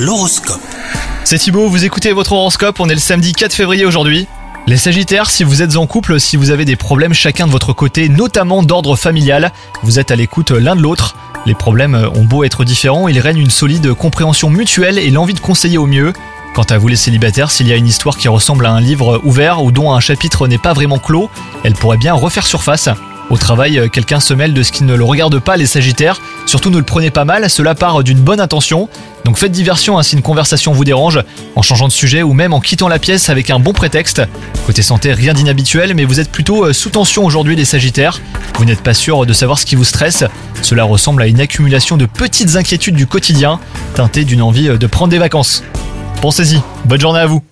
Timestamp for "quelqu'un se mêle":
23.88-24.52